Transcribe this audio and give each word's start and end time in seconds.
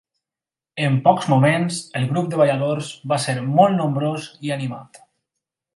En 0.85 0.95
pocs 1.07 1.27
moments 1.33 1.77
el 2.01 2.07
grup 2.13 2.31
de 2.33 2.41
balladors 2.43 2.91
va 3.13 3.23
ser 3.27 3.39
força 3.45 3.69
nombrós 3.79 4.31
i 4.49 4.57
animat. 4.57 5.05